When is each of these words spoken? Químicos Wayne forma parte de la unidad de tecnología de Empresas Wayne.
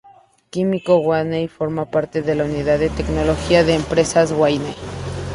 Químicos 0.49 1.05
Wayne 1.05 1.47
forma 1.47 1.85
parte 1.91 2.23
de 2.23 2.33
la 2.33 2.45
unidad 2.45 2.79
de 2.79 2.89
tecnología 2.89 3.63
de 3.63 3.75
Empresas 3.75 4.31
Wayne. 4.31 4.73